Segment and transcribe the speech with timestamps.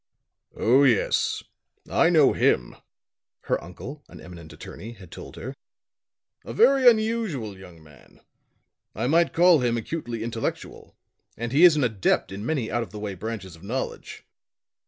[0.55, 1.43] "Oh, yes,
[1.87, 2.75] I know him,"
[3.41, 5.53] her uncle, an eminent attorney, had told her.
[6.43, 8.19] "A very unusual young man.
[8.95, 10.95] I might call him acutely intellectual,
[11.37, 14.25] and he is an adept in many out of the way branches of knowledge.